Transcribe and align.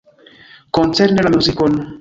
Koncerne 0.79 1.27
la 1.29 1.35
muzikon. 1.37 1.83